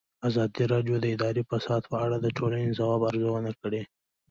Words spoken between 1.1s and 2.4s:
اداري فساد په اړه د